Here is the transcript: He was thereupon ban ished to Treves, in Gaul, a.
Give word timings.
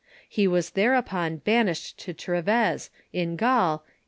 He 0.27 0.47
was 0.47 0.71
thereupon 0.71 1.37
ban 1.37 1.67
ished 1.67 1.97
to 1.97 2.11
Treves, 2.11 2.89
in 3.13 3.35
Gaul, 3.35 3.85
a. 3.87 3.89